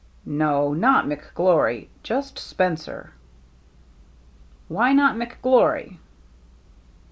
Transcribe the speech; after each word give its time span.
"No, 0.25 0.73
not 0.73 1.05
McGlory. 1.05 1.89
Just 2.01 2.39
Spencer." 2.39 3.11
"Why 4.67 4.93
not 4.93 5.15
McGlory?" 5.15 5.99